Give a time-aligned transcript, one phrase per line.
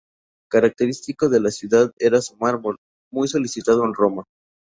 [0.49, 2.77] Característico de la ciudad era su mármol,
[3.11, 4.23] muy solicitado en Roma.